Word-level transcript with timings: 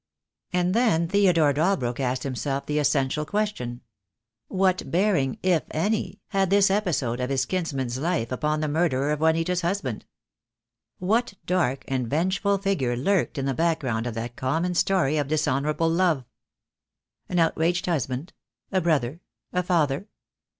And 0.51 0.73
then 0.73 1.07
Theodore 1.09 1.53
Dalbrook 1.53 1.99
asked 1.99 2.23
himself 2.23 2.65
the 2.65 2.79
es 2.79 2.89
sential 2.89 3.23
question: 3.23 3.81
What 4.47 4.89
bearing, 4.89 5.37
if 5.43 5.61
any, 5.69 6.21
had 6.29 6.49
this 6.49 6.71
episode 6.71 7.19
of 7.19 7.29
his 7.29 7.45
kinsman's 7.45 7.99
life 7.99 8.31
upon 8.31 8.61
the 8.61 8.67
murder 8.67 9.11
of 9.11 9.19
Juanita's 9.19 9.61
hus 9.61 9.81
band? 9.81 10.07
What 10.97 11.35
dark 11.45 11.85
and 11.87 12.07
vengeful 12.07 12.57
figure 12.57 12.95
lurked 12.97 13.37
in 13.37 13.45
the 13.45 13.53
background 13.53 14.07
of 14.07 14.15
that 14.15 14.35
common 14.35 14.73
story 14.73 15.17
of 15.17 15.27
dishonourable 15.27 15.91
love? 15.91 16.25
An 17.29 17.37
outraged 17.37 17.85
husband, 17.85 18.33
a 18.71 18.81
brother, 18.81 19.21
a 19.53 19.61
father? 19.61 20.07